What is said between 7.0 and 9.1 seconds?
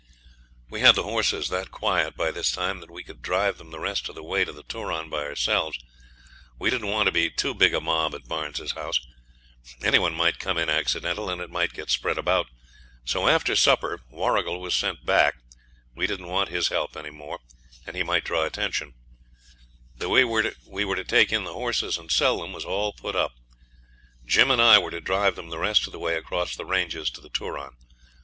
to be too big a mob at Barnes's house.